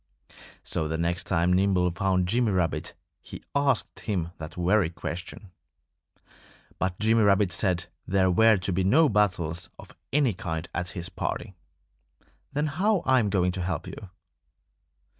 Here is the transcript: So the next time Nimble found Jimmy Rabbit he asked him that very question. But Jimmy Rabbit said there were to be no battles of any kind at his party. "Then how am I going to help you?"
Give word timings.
So 0.63 0.87
the 0.87 0.97
next 0.97 1.25
time 1.27 1.53
Nimble 1.53 1.91
found 1.91 2.27
Jimmy 2.27 2.51
Rabbit 2.53 2.95
he 3.21 3.43
asked 3.53 3.99
him 3.99 4.31
that 4.39 4.55
very 4.55 4.89
question. 4.89 5.51
But 6.79 6.97
Jimmy 6.97 7.21
Rabbit 7.21 7.51
said 7.51 7.85
there 8.07 8.31
were 8.31 8.57
to 8.57 8.73
be 8.73 8.83
no 8.83 9.09
battles 9.09 9.69
of 9.77 9.95
any 10.11 10.33
kind 10.33 10.67
at 10.73 10.89
his 10.97 11.09
party. 11.09 11.53
"Then 12.51 12.65
how 12.65 13.03
am 13.05 13.25
I 13.27 13.29
going 13.29 13.51
to 13.51 13.61
help 13.61 13.85
you?" 13.85 14.09